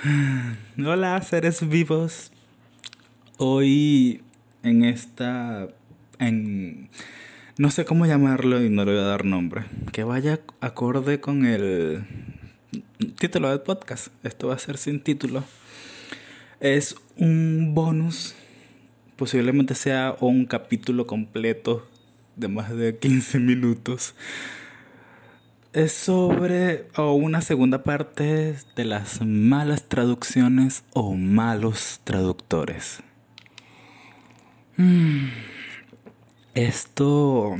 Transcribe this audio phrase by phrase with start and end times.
[0.78, 2.32] Hola, seres vivos.
[3.36, 4.22] Hoy
[4.62, 5.68] en esta.
[6.18, 6.88] en.
[7.58, 9.64] no sé cómo llamarlo y no le voy a dar nombre.
[9.92, 12.04] Que vaya acorde con el
[13.18, 14.08] título del podcast.
[14.24, 15.44] Esto va a ser sin título.
[16.60, 18.34] Es un bonus.
[19.16, 21.86] Posiblemente sea un capítulo completo
[22.36, 24.14] de más de 15 minutos
[25.72, 33.02] es sobre o una segunda parte de las malas traducciones o malos traductores.
[34.76, 35.28] Hmm.
[36.54, 37.56] Esto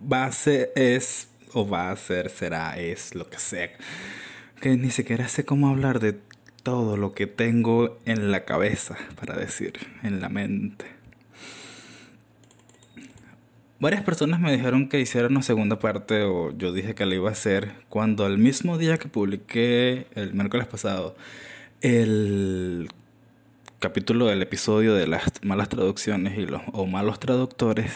[0.00, 3.70] va a ser, es, o va a ser, será, es, lo que sea.
[4.60, 6.18] Que ni siquiera sé cómo hablar de
[6.64, 10.95] todo lo que tengo en la cabeza, para decir, en la mente.
[13.78, 17.28] Varias personas me dijeron que hiciera una segunda parte o yo dije que la iba
[17.28, 21.14] a hacer cuando al mismo día que publiqué el miércoles pasado
[21.82, 22.88] el
[23.78, 27.92] capítulo del episodio de las malas traducciones y los o malos traductores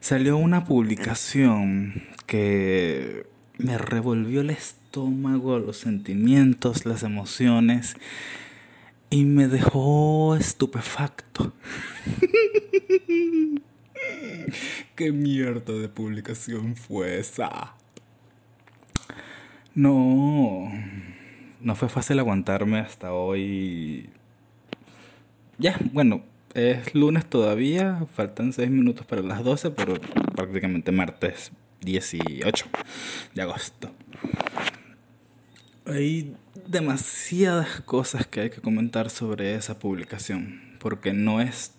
[0.00, 3.26] salió una publicación que
[3.58, 7.94] me revolvió el estómago, los sentimientos, las emociones
[9.10, 11.52] y me dejó estupefacto.
[14.96, 17.74] ¿Qué mierda de publicación fue esa?
[19.74, 20.70] No,
[21.60, 24.10] no fue fácil aguantarme hasta hoy.
[25.58, 26.22] Ya, bueno,
[26.54, 29.94] es lunes todavía, faltan 6 minutos para las 12, pero
[30.34, 32.66] prácticamente martes 18
[33.34, 33.90] de agosto.
[35.86, 36.34] Hay
[36.66, 41.72] demasiadas cosas que hay que comentar sobre esa publicación, porque no es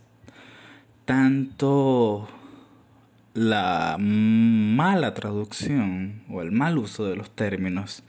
[1.09, 2.29] tanto
[3.33, 8.03] la mala traducción o el mal uso de los términos,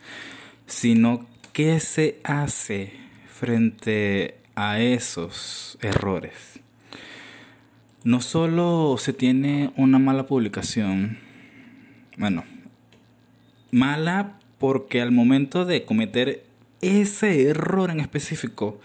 [0.67, 2.93] sino qué se hace
[3.27, 6.61] frente a esos errores.
[8.05, 11.17] No solo se tiene una mala publicación,
[12.19, 12.45] bueno,
[13.71, 16.45] mala porque al momento de cometer
[16.83, 18.79] ese error en específico,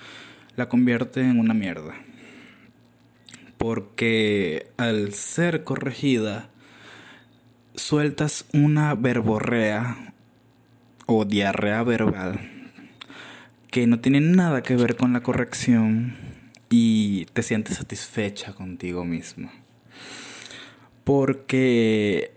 [0.55, 1.95] la convierte en una mierda
[3.57, 6.49] porque al ser corregida
[7.75, 10.13] sueltas una verborrea
[11.05, 12.55] o diarrea verbal
[13.75, 16.16] que no tiene nada que ver con la corrección
[16.69, 19.51] y te sientes satisfecha contigo mismo.
[21.03, 22.31] Porque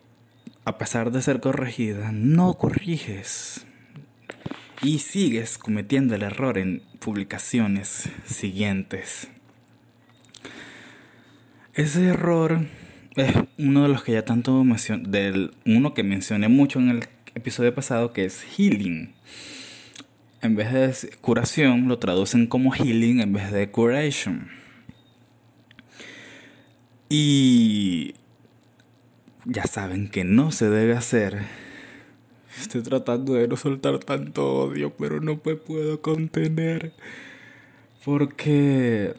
[0.65, 3.65] a pesar de ser corregida, no corriges
[4.83, 9.29] y sigues cometiendo el error en publicaciones siguientes.
[11.79, 12.67] Ese error
[13.15, 17.05] es uno de los que ya tanto mencioné, del uno que mencioné mucho en el
[17.37, 19.15] episodio pasado, que es healing.
[20.43, 24.49] En vez de curación, lo traducen como healing en vez de curation.
[27.09, 28.17] Y
[29.45, 31.45] ya saben que no se debe hacer.
[32.61, 36.93] Estoy tratando de no soltar tanto odio, pero no me puedo contener.
[38.05, 39.15] Porque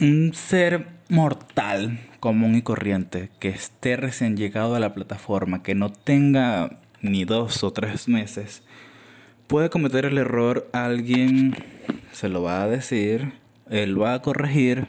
[0.00, 5.92] un ser mortal común y corriente que esté recién llegado a la plataforma, que no
[5.92, 8.62] tenga ni dos o tres meses,
[9.46, 11.54] puede cometer el error, alguien
[12.12, 13.32] se lo va a decir,
[13.70, 14.86] él va a corregir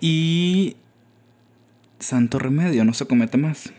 [0.00, 0.76] y
[1.98, 3.72] santo remedio, no se comete más.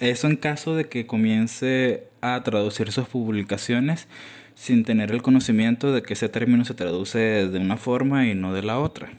[0.00, 4.08] Eso en caso de que comience a traducir sus publicaciones
[4.54, 8.52] sin tener el conocimiento de que ese término se traduce de una forma y no
[8.52, 9.10] de la otra.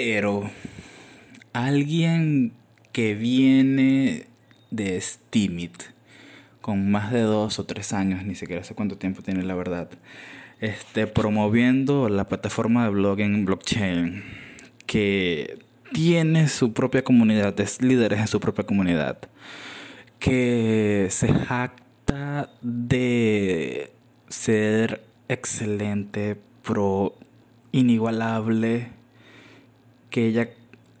[0.00, 0.48] Pero
[1.52, 2.52] alguien
[2.92, 4.26] que viene
[4.70, 5.74] de Steamit
[6.60, 9.90] con más de dos o tres años, ni siquiera sé cuánto tiempo tiene la verdad,
[10.60, 14.22] este, promoviendo la plataforma de blogging blockchain
[14.86, 15.58] que
[15.92, 19.18] tiene su propia comunidad, es líderes en su propia comunidad,
[20.20, 23.90] que se jacta de
[24.28, 27.18] ser excelente, pro,
[27.72, 28.96] inigualable,
[30.10, 30.50] que ella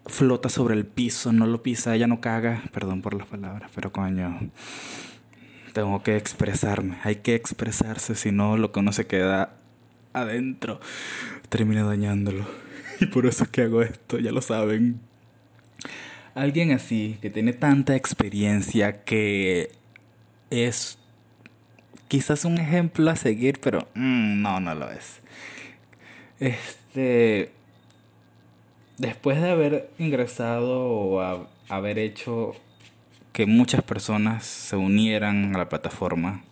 [0.06, 3.92] flota sobre el piso, no lo pisa, ella no caga, perdón por las palabras, pero
[3.92, 4.50] coño,
[5.72, 9.54] tengo que expresarme, hay que expresarse, si no lo que uno se queda
[10.12, 10.80] adentro
[11.48, 12.46] termina dañándolo.
[13.00, 14.98] Y por eso es que hago esto, ya lo saben.
[16.34, 19.70] Alguien así, que tiene tanta experiencia, que
[20.50, 20.98] es
[22.08, 25.20] quizás un ejemplo a seguir, pero mm, no, no lo es.
[26.40, 27.52] Este
[28.98, 32.54] después de haber ingresado o haber hecho
[33.32, 36.42] que muchas personas se unieran a la plataforma,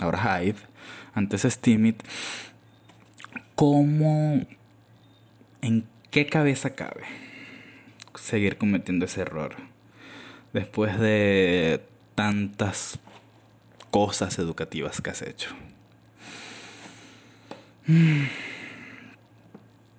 [0.00, 0.58] ahora Hive,
[1.14, 2.02] antes Steamit,
[3.54, 4.46] ¿cómo,
[5.60, 7.02] en qué cabeza cabe
[8.14, 9.56] seguir cometiendo ese error?
[10.52, 11.82] Después de
[12.14, 12.98] tantas
[13.90, 15.50] cosas educativas que has hecho.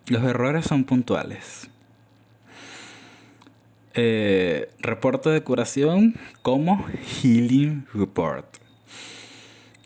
[0.07, 1.70] Los errores son puntuales.
[3.93, 6.85] Eh, reporte de curación como
[7.21, 8.45] Healing Report.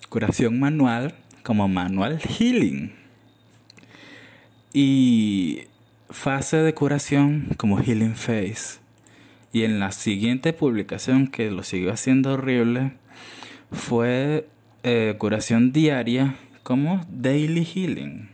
[0.09, 2.93] Curación manual como Manual Healing.
[4.73, 5.63] Y
[6.09, 8.79] fase de curación como Healing Phase.
[9.51, 12.93] Y en la siguiente publicación que lo siguió haciendo horrible
[13.71, 14.47] fue
[14.83, 18.29] eh, curación diaria como Daily Healing.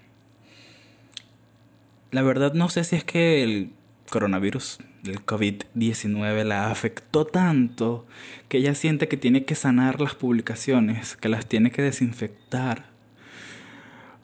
[2.12, 3.72] La verdad no sé si es que el
[4.10, 8.06] coronavirus, el COVID-19 la afectó tanto
[8.50, 12.92] que ella siente que tiene que sanar las publicaciones, que las tiene que desinfectar.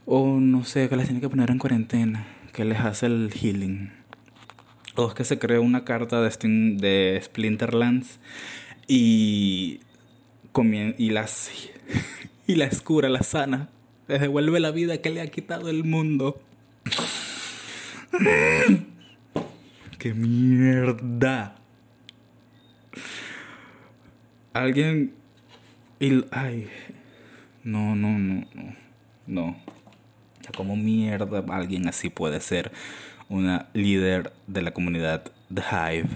[0.05, 3.91] O no sé, que las tiene que poner en cuarentena, que les hace el healing.
[4.95, 8.19] O es que se creó una carta de, de Splinterlands
[8.87, 9.81] y,
[10.97, 11.51] y, las,
[12.47, 13.69] y la escura, la sana,
[14.07, 16.39] les devuelve la vida que le ha quitado el mundo.
[20.07, 21.53] ¡Qué mierda!
[24.53, 25.13] Alguien...
[26.31, 26.69] Ay...
[27.65, 28.75] No, no, no, no.
[29.27, 29.57] No.
[30.55, 32.71] ¿Cómo mierda alguien así puede ser
[33.27, 36.09] una líder de la comunidad The Hive?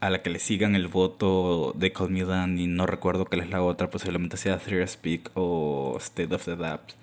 [0.00, 2.22] A la que le sigan el voto de Call Me
[2.60, 6.56] y no recuerdo cuál es la otra, posiblemente sea Three Speak o State of the
[6.56, 6.96] Dapps.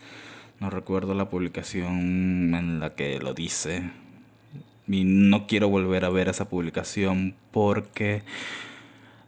[0.59, 3.91] No recuerdo la publicación en la que lo dice.
[4.91, 8.23] Y no quiero volver a ver esa publicación porque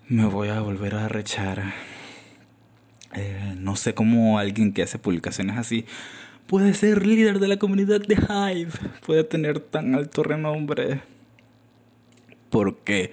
[0.09, 1.73] me voy a volver a rechar.
[3.15, 5.85] Eh, no sé cómo alguien que hace publicaciones así
[6.47, 8.71] puede ser líder de la comunidad de Hive,
[9.05, 11.01] puede tener tan alto renombre.
[12.49, 13.11] Porque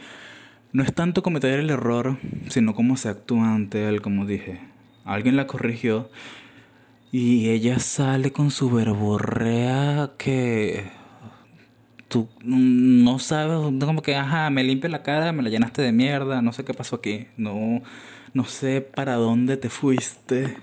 [0.72, 2.18] no es tanto cometer el error,
[2.48, 4.60] sino cómo se actúa ante él, como dije.
[5.04, 6.10] Alguien la corrigió
[7.12, 10.99] y ella sale con su verborrea que
[12.10, 16.42] tú no sabes, como que, ajá, me limpia la cara, me la llenaste de mierda,
[16.42, 17.82] no sé qué pasó aquí, no,
[18.34, 20.56] no sé para dónde te fuiste,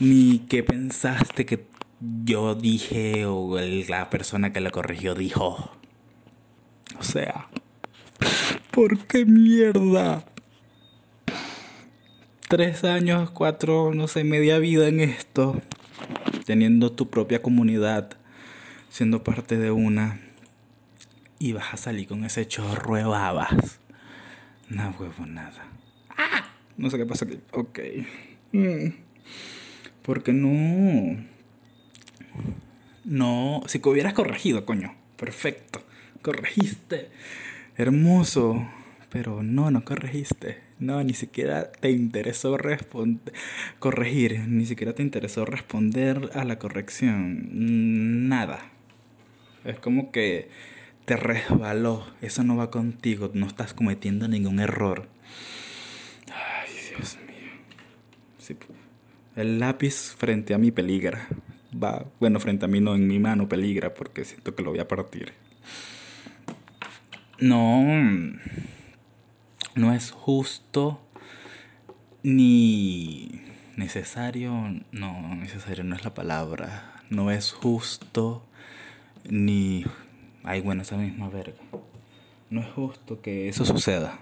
[0.00, 1.66] ni qué pensaste que
[2.24, 5.70] yo dije o la persona que la corrigió dijo.
[6.98, 7.48] O sea,
[8.70, 10.24] ¿por qué mierda?
[12.48, 15.60] tres años, cuatro, no sé, media vida en esto,
[16.44, 18.10] teniendo tu propia comunidad,
[18.90, 20.20] siendo parte de una,
[21.42, 23.80] y vas a salir con ese chorro de babas.
[24.68, 25.66] No huevo nada.
[26.16, 26.48] ¡Ah!
[26.76, 27.40] No sé qué pasa aquí.
[27.50, 27.80] Ok.
[28.52, 28.90] Mm.
[30.02, 31.20] Porque no.
[33.04, 33.62] No.
[33.66, 34.94] Si que hubieras corregido, coño.
[35.16, 35.82] Perfecto.
[36.22, 37.08] Corregiste.
[37.76, 38.64] Hermoso.
[39.10, 40.62] Pero no, no corregiste.
[40.78, 42.56] No, ni siquiera te interesó
[43.80, 48.28] corregir, ni siquiera te interesó responder a la corrección.
[48.28, 48.60] Nada.
[49.64, 50.48] Es como que
[51.04, 52.06] te resbaló.
[52.20, 53.30] Eso no va contigo.
[53.34, 55.08] No estás cometiendo ningún error.
[56.32, 58.58] Ay, Dios mío.
[59.36, 61.28] El lápiz frente a mí peligra.
[61.74, 64.80] Va, bueno, frente a mí no, en mi mano peligra porque siento que lo voy
[64.80, 65.32] a partir.
[67.38, 67.82] No
[69.74, 71.00] no es justo
[72.22, 73.42] ni
[73.76, 74.52] necesario,
[74.92, 78.44] no, necesario no es la palabra, no es justo
[79.24, 79.84] ni,
[80.44, 81.58] ay bueno, esa misma verga,
[82.50, 84.18] no es justo que eso suceda,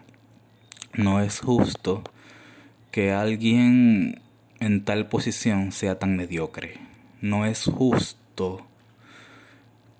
[0.94, 2.02] no es justo
[2.90, 4.20] que alguien
[4.60, 6.74] en tal posición sea tan mediocre,
[7.20, 8.66] no es justo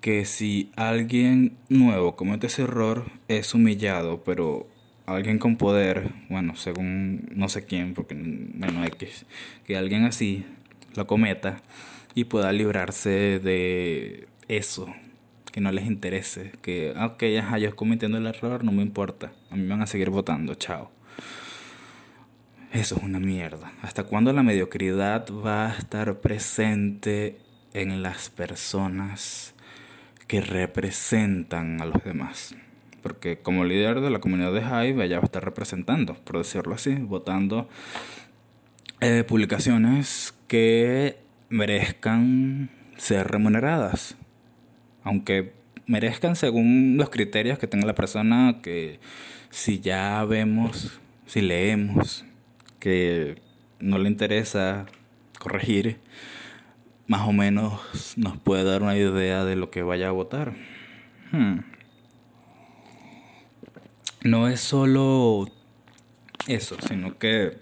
[0.01, 4.67] que si alguien nuevo comete ese error es humillado, pero
[5.05, 9.25] alguien con poder, bueno, según no sé quién, porque bueno, X,
[9.65, 10.45] que alguien así
[10.95, 11.61] lo cometa
[12.15, 14.87] y pueda librarse de eso,
[15.51, 19.31] que no les interese, que, ah, ok, ajá, yo cometiendo el error, no me importa,
[19.49, 20.91] a mí me van a seguir votando, chao.
[22.71, 23.73] Eso es una mierda.
[23.81, 27.37] ¿Hasta cuándo la mediocridad va a estar presente
[27.73, 29.53] en las personas
[30.27, 32.55] que representan a los demás?
[33.01, 36.75] porque como líder de la comunidad de Hive ella va a estar representando, por decirlo
[36.75, 37.67] así, votando
[38.99, 41.17] eh, publicaciones que
[41.49, 44.15] merezcan ser remuneradas,
[45.03, 45.53] aunque
[45.87, 48.99] merezcan según los criterios que tenga la persona, que
[49.49, 52.25] si ya vemos, si leemos,
[52.79, 53.41] que
[53.79, 54.85] no le interesa
[55.39, 55.99] corregir,
[57.07, 57.81] más o menos
[58.15, 60.53] nos puede dar una idea de lo que vaya a votar.
[61.31, 61.59] Hmm.
[64.23, 65.49] No es solo
[66.47, 67.57] eso, sino que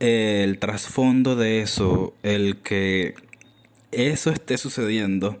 [0.00, 3.14] el trasfondo de eso, el que
[3.92, 5.38] eso esté sucediendo,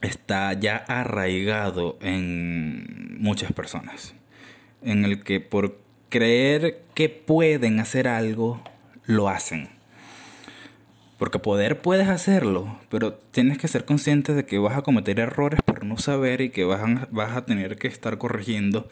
[0.00, 4.14] está ya arraigado en muchas personas.
[4.82, 8.62] En el que por creer que pueden hacer algo,
[9.04, 9.68] lo hacen.
[11.18, 15.60] Porque poder puedes hacerlo, pero tienes que ser consciente de que vas a cometer errores
[15.62, 18.88] por no saber y que vas a, vas a tener que estar corrigiendo,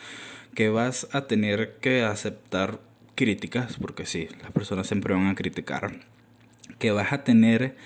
[0.55, 2.81] que vas a tener que aceptar
[3.15, 5.91] críticas, porque sí, las personas siempre van a criticar,
[6.79, 7.77] que vas a tener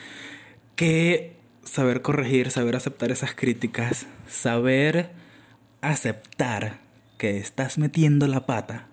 [0.77, 5.11] que saber corregir, saber aceptar esas críticas, saber
[5.81, 6.81] aceptar
[7.19, 8.89] que estás metiendo la pata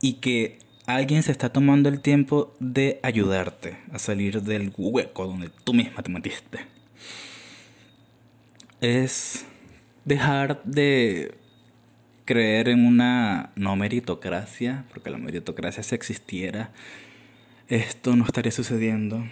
[0.00, 5.50] y que alguien se está tomando el tiempo de ayudarte a salir del hueco donde
[5.64, 6.58] tú misma te metiste.
[8.80, 9.46] Es
[10.04, 11.34] dejar de
[12.24, 16.72] creer en una no meritocracia, porque la meritocracia si existiera,
[17.68, 19.24] esto no estaría sucediendo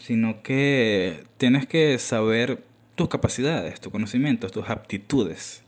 [0.00, 2.64] sino que tienes que saber
[2.96, 5.62] tus capacidades, tus conocimientos, tus aptitudes.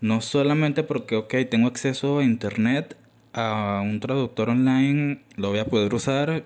[0.00, 2.96] No solamente porque, ok, tengo acceso a internet,
[3.32, 6.44] a un traductor online, lo voy a poder usar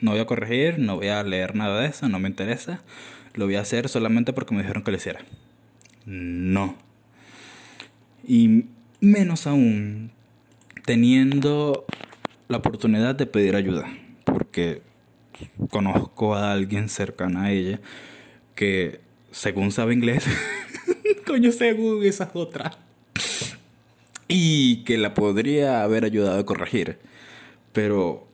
[0.00, 2.82] no voy a corregir, no voy a leer nada de eso, no me interesa.
[3.32, 5.20] Lo voy a hacer solamente porque me dijeron que lo hiciera.
[6.04, 6.76] No.
[8.26, 8.66] Y
[9.00, 10.10] menos aún
[10.84, 11.86] teniendo
[12.48, 13.88] la oportunidad de pedir ayuda.
[14.24, 14.82] Porque
[15.70, 17.80] conozco a alguien cercana a ella
[18.54, 19.00] que
[19.34, 20.24] según sabe inglés,
[21.26, 22.76] coño, según esas otras,
[24.28, 26.98] y que la podría haber ayudado a corregir.
[27.72, 28.26] Pero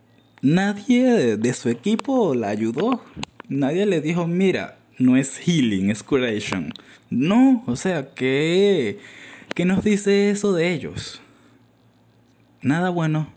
[0.42, 3.02] nadie de su equipo la ayudó.
[3.48, 6.72] Nadie le dijo, mira, no es healing, es curation.
[7.08, 8.98] No, o sea, ¿qué,
[9.54, 11.20] ¿qué nos dice eso de ellos?
[12.62, 13.32] Nada bueno,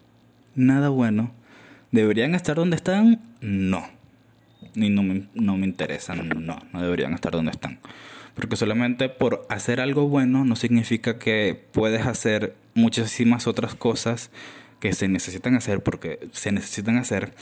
[0.53, 1.31] nada bueno.
[1.91, 3.21] ¿Deberían estar donde están?
[3.43, 3.85] No.
[4.73, 7.79] Ni no me, no me interesan, no, no deberían estar donde están.
[8.33, 14.31] Porque solamente por hacer algo bueno no significa que puedes hacer muchísimas otras cosas
[14.79, 17.33] que se necesitan hacer porque se necesitan hacer.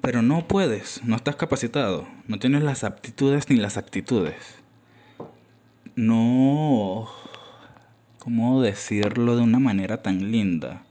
[0.00, 4.36] Pero no puedes, no estás capacitado, no tienes las aptitudes ni las actitudes.
[5.96, 7.08] No...
[8.18, 10.86] ¿Cómo decirlo de una manera tan linda?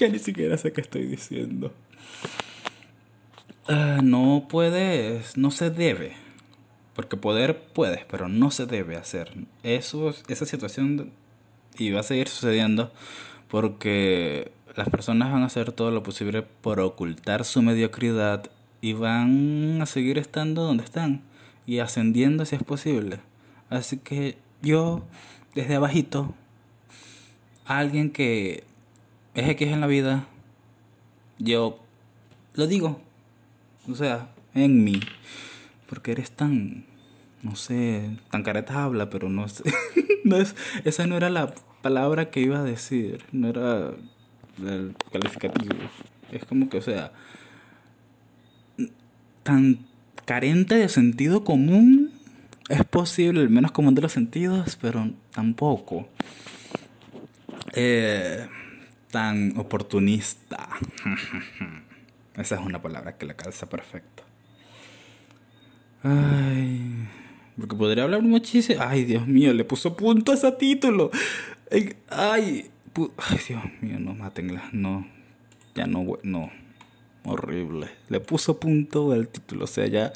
[0.00, 1.72] Ya ni siquiera sé qué estoy diciendo.
[3.68, 6.12] Ah, no puedes, no se debe.
[6.94, 9.32] Porque poder puedes, pero no se debe hacer.
[9.62, 11.12] Eso, esa situación
[11.78, 12.92] y va a seguir sucediendo
[13.48, 19.80] porque las personas van a hacer todo lo posible por ocultar su mediocridad y van
[19.80, 21.22] a seguir estando donde están
[21.66, 23.20] y ascendiendo si es posible.
[23.70, 25.04] Así que yo,
[25.54, 26.34] desde abajito,
[27.68, 28.64] alguien que
[29.34, 30.26] es X en la vida,
[31.38, 31.78] yo
[32.54, 33.00] lo digo.
[33.88, 35.00] O sea, en mí.
[35.88, 36.84] Porque eres tan,
[37.42, 39.62] no sé, tan careta habla, pero no sé.
[40.24, 43.24] no es, esa no era la palabra que iba a decir.
[43.32, 43.92] No era
[44.58, 45.76] el calificativo.
[46.32, 47.12] Es como que, o sea,
[49.42, 49.86] tan
[50.24, 52.12] carente de sentido común
[52.68, 56.06] es posible, el menos común de los sentidos, pero tampoco
[57.80, 58.48] eh,
[59.10, 60.68] tan oportunista.
[62.36, 64.24] Esa es una palabra que le calza perfecto.
[66.02, 67.08] Ay,
[67.56, 68.82] porque podría hablar muchísimo.
[68.82, 71.10] Ay, Dios mío, le puso punto a ese título.
[71.70, 72.70] Ay, ay,
[73.48, 74.68] Dios mío, no mátenla.
[74.72, 75.06] No,
[75.74, 76.50] ya no, no.
[77.24, 77.88] Horrible.
[78.08, 79.64] Le puso punto al título.
[79.64, 80.12] O sea, ya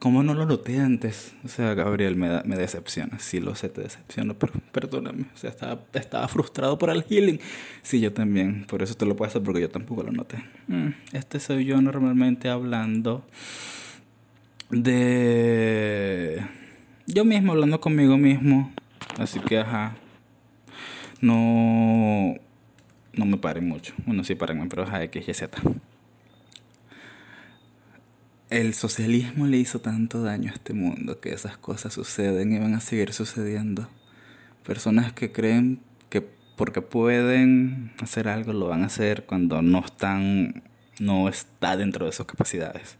[0.00, 1.34] ¿Cómo no lo noté antes?
[1.44, 3.18] O sea, Gabriel me, me decepciona.
[3.18, 5.26] Sí, lo sé, te decepciono, pero perdóname.
[5.34, 7.38] O sea, estaba, estaba frustrado por el healing.
[7.82, 8.64] Sí, yo también.
[8.64, 10.42] Por eso te lo hacer porque yo tampoco lo noté.
[10.68, 13.26] Mm, este soy yo normalmente hablando
[14.70, 16.46] de...
[17.06, 18.72] Yo mismo, hablando conmigo mismo.
[19.18, 19.96] Así que, ajá.
[21.20, 22.36] No...
[23.12, 23.92] No me paren mucho.
[24.06, 25.60] Bueno, sí, párenme, pero ajá, X, Y, Z
[28.50, 32.74] el socialismo le hizo tanto daño a este mundo que esas cosas suceden y van
[32.74, 33.88] a seguir sucediendo.
[34.66, 35.80] Personas que creen
[36.10, 36.20] que
[36.56, 40.64] porque pueden hacer algo lo van a hacer cuando no están,
[40.98, 42.98] no está dentro de sus capacidades.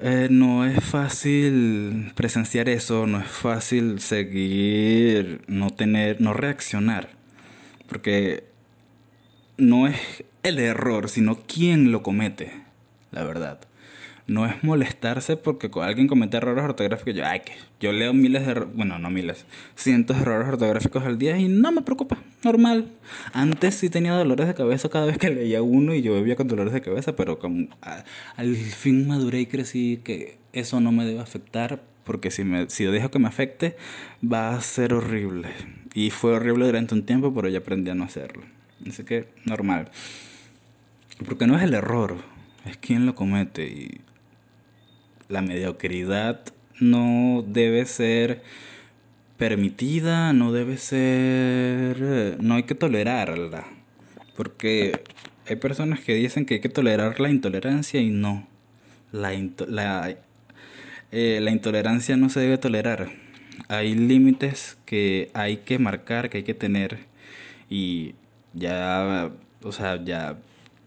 [0.00, 7.10] Eh, no es fácil presenciar eso, no es fácil seguir, no tener, no reaccionar,
[7.88, 8.44] porque
[9.56, 9.98] no es
[10.44, 12.62] el error, sino quién lo comete,
[13.10, 13.67] la verdad
[14.28, 17.14] no es molestarse porque alguien comete errores ortográficos.
[17.14, 21.02] Yo, ay, que yo leo miles de errores, bueno, no miles, cientos de errores ortográficos
[21.04, 22.86] al día y no me preocupa, normal.
[23.32, 26.46] Antes sí tenía dolores de cabeza cada vez que leía uno y yo vivía con
[26.46, 27.68] dolores de cabeza, pero como,
[28.36, 32.84] al fin maduré y crecí que eso no me debe afectar porque si, me, si
[32.84, 33.76] dejo que me afecte
[34.22, 35.48] va a ser horrible.
[35.94, 38.42] Y fue horrible durante un tiempo, pero ya aprendí a no hacerlo.
[38.86, 39.90] Así que normal.
[41.24, 42.16] Porque no es el error,
[42.66, 44.00] es quien lo comete y
[45.28, 46.40] la mediocridad
[46.80, 48.42] no debe ser
[49.36, 52.36] permitida, no debe ser...
[52.40, 53.66] no hay que tolerarla.
[54.36, 54.92] Porque
[55.46, 58.46] hay personas que dicen que hay que tolerar la intolerancia y no.
[59.12, 59.32] La,
[59.66, 60.16] la,
[61.10, 63.10] eh, la intolerancia no se debe tolerar.
[63.68, 67.06] Hay límites que hay que marcar, que hay que tener.
[67.70, 68.14] Y
[68.54, 69.30] ya,
[69.62, 70.38] o sea, ya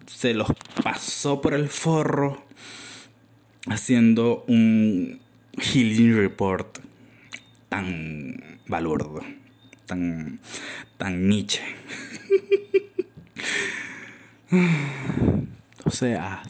[0.07, 0.48] se los
[0.83, 2.43] pasó por el forro
[3.68, 5.20] haciendo un
[5.58, 6.80] healing report
[7.70, 9.22] tan balurdo,
[9.86, 10.39] tan,
[10.98, 11.62] tan Nietzsche.
[15.86, 16.44] o sea,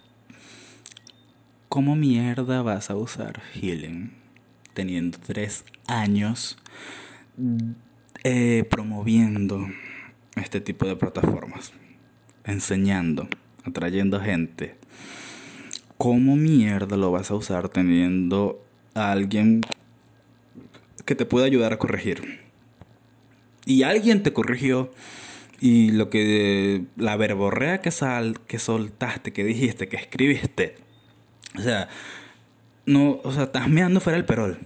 [1.70, 4.14] ¿cómo mierda vas a usar healing
[4.74, 6.58] teniendo tres años
[8.24, 9.68] eh, promoviendo
[10.36, 11.74] este tipo de plataformas?
[12.44, 13.28] Enseñando,
[13.64, 14.78] atrayendo gente
[16.02, 18.60] ¿cómo mierda lo vas a usar teniendo
[18.96, 19.62] a alguien
[21.06, 22.40] que te pueda ayudar a corregir?
[23.68, 24.92] Y alguien te corrigió
[25.60, 30.76] y lo que la verborrea que sal que soltaste, que dijiste, que escribiste.
[31.56, 31.88] O sea,
[32.88, 34.58] no, o sea, estás meando fuera el perol.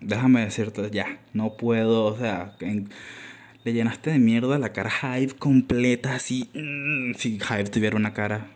[0.00, 6.14] Déjame decirte ya, no puedo, o sea, le llenaste de mierda la cara Hive completa
[6.14, 6.50] así.
[6.54, 8.53] Mm, si Hive tuviera una cara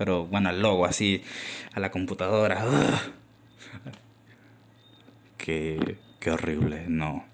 [0.00, 1.22] pero bueno, al logo así,
[1.74, 2.64] a la computadora.
[5.36, 7.26] Qué, qué horrible, no.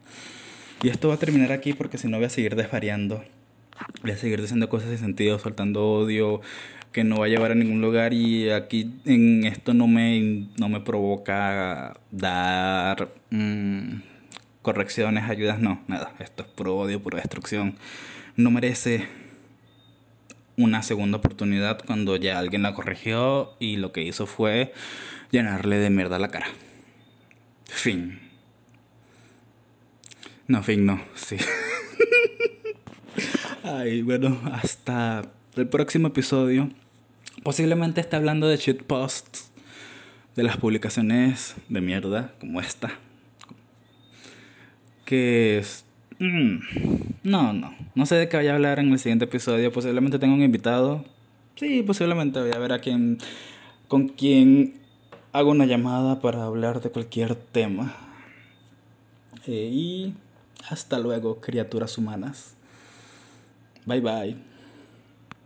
[0.82, 3.24] Y esto va a terminar aquí porque si no voy a seguir desvariando.
[4.02, 6.40] Voy a seguir diciendo cosas sin sentido, soltando odio,
[6.90, 8.12] que no va a llevar a ningún lugar.
[8.12, 14.00] Y aquí en esto no me, no me provoca dar mm,
[14.62, 16.14] correcciones, ayudas, no, nada.
[16.18, 17.76] Esto es puro odio, pura destrucción.
[18.34, 19.06] No merece
[20.56, 24.72] una segunda oportunidad cuando ya alguien la corrigió y lo que hizo fue
[25.30, 26.46] llenarle de mierda la cara.
[27.64, 28.20] Fin.
[30.46, 31.36] No, fin, no, sí.
[33.62, 35.24] Ay, bueno, hasta
[35.56, 36.70] el próximo episodio.
[37.42, 39.50] Posiblemente esté hablando de shitposts,
[40.36, 42.92] de las publicaciones de mierda como esta.
[45.04, 45.85] Que es
[46.18, 46.58] Mm,
[47.24, 47.74] no, no.
[47.94, 49.72] No sé de qué voy a hablar en el siguiente episodio.
[49.72, 51.04] Posiblemente tengo un invitado.
[51.56, 53.18] Sí, posiblemente voy a ver a quién.
[53.88, 54.74] con quién
[55.32, 57.94] hago una llamada para hablar de cualquier tema.
[59.46, 60.14] Eh, y
[60.68, 62.54] hasta luego, criaturas humanas.
[63.84, 64.36] Bye bye.